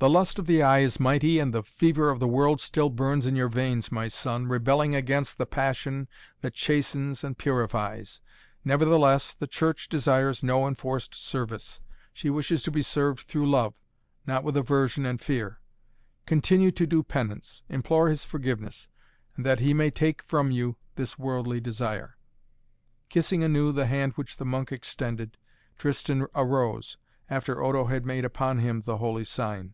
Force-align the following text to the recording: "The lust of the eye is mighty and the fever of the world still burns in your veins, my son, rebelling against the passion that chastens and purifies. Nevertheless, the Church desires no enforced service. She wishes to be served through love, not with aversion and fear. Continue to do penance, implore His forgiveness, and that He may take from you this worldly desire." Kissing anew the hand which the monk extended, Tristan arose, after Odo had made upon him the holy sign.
"The 0.00 0.10
lust 0.10 0.38
of 0.38 0.44
the 0.44 0.62
eye 0.62 0.80
is 0.80 1.00
mighty 1.00 1.38
and 1.38 1.54
the 1.54 1.62
fever 1.62 2.10
of 2.10 2.20
the 2.20 2.28
world 2.28 2.60
still 2.60 2.90
burns 2.90 3.26
in 3.26 3.36
your 3.36 3.48
veins, 3.48 3.90
my 3.90 4.06
son, 4.06 4.46
rebelling 4.46 4.94
against 4.94 5.38
the 5.38 5.46
passion 5.46 6.08
that 6.42 6.52
chastens 6.52 7.24
and 7.24 7.38
purifies. 7.38 8.20
Nevertheless, 8.66 9.32
the 9.32 9.46
Church 9.46 9.88
desires 9.88 10.42
no 10.42 10.68
enforced 10.68 11.14
service. 11.14 11.80
She 12.12 12.28
wishes 12.28 12.62
to 12.64 12.70
be 12.70 12.82
served 12.82 13.20
through 13.20 13.48
love, 13.48 13.72
not 14.26 14.44
with 14.44 14.58
aversion 14.58 15.06
and 15.06 15.18
fear. 15.22 15.58
Continue 16.26 16.70
to 16.72 16.86
do 16.86 17.02
penance, 17.02 17.62
implore 17.70 18.10
His 18.10 18.26
forgiveness, 18.26 18.88
and 19.38 19.46
that 19.46 19.60
He 19.60 19.72
may 19.72 19.90
take 19.90 20.20
from 20.20 20.50
you 20.50 20.76
this 20.96 21.18
worldly 21.18 21.62
desire." 21.62 22.18
Kissing 23.08 23.42
anew 23.42 23.72
the 23.72 23.86
hand 23.86 24.12
which 24.16 24.36
the 24.36 24.44
monk 24.44 24.70
extended, 24.70 25.38
Tristan 25.78 26.26
arose, 26.34 26.98
after 27.30 27.62
Odo 27.64 27.86
had 27.86 28.04
made 28.04 28.26
upon 28.26 28.58
him 28.58 28.80
the 28.80 28.98
holy 28.98 29.24
sign. 29.24 29.72